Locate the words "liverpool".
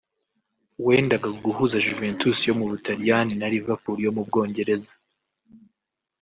3.53-3.97